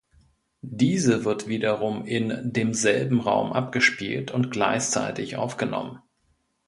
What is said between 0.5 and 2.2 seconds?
Diese wird wiederum